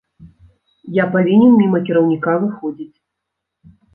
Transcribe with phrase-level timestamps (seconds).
[0.99, 2.93] Я павінен міма кіраўніка выходзіць.